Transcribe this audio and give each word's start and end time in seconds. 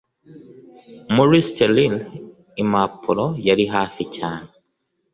muri 1.15 1.37
sterile, 1.47 1.97
impapuro. 2.61 3.25
yari 3.47 3.65
hafi 3.75 4.03
cyane 4.15 4.49